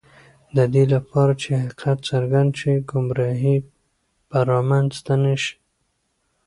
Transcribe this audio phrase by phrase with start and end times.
[0.55, 3.57] د دې لپاره چې حقیقت څرګند شي، ګمراهی
[4.29, 5.55] به رامنځته نه شي.